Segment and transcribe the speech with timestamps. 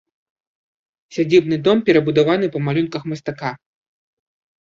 [1.17, 3.51] Сядзібны дом перабудаваны па малюнках мастака.